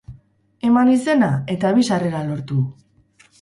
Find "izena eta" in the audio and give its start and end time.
0.93-1.73